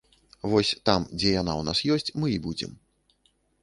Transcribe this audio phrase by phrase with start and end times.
[0.53, 2.71] Вось там, дзе яна ў нас ёсць, мы і будзем.